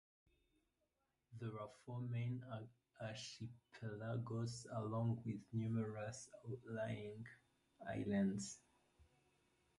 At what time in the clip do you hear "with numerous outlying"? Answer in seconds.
5.23-7.27